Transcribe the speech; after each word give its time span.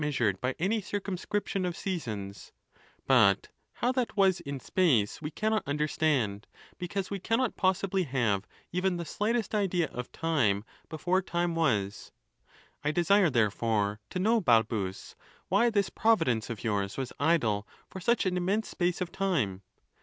isured 0.01 0.39
by 0.41 0.55
any 0.57 0.81
circumscription 0.81 1.63
of 1.63 1.77
seasons; 1.77 2.51
but 3.05 3.49
how 3.73 3.91
that 3.91 4.17
was 4.17 4.39
in 4.39 4.59
space 4.59 5.21
we 5.21 5.29
cannot 5.29 5.61
understand, 5.67 6.47
because 6.79 7.11
we 7.11 7.19
cannot 7.19 7.55
possibly 7.55 8.01
have 8.01 8.47
even 8.71 8.97
the 8.97 9.05
slightest 9.05 9.53
idea 9.53 9.87
of 9.89 10.11
time 10.11 10.65
before 10.89 11.21
time 11.21 11.53
was. 11.53 12.11
I 12.83 12.89
desire, 12.89 13.29
therefore, 13.29 13.99
to 14.09 14.17
know, 14.17 14.41
Balbus, 14.41 15.13
why 15.49 15.69
this 15.69 15.91
Providence 15.91 16.49
of 16.49 16.63
yours 16.63 16.97
was 16.97 17.13
idle 17.19 17.67
for 17.87 17.99
such 17.99 18.25
an 18.25 18.37
immense 18.37 18.69
space 18.69 19.01
of 19.01 19.11
time? 19.11 19.61